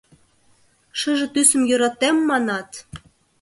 [0.99, 2.69] Шыже тӱсым йӧратем, манат.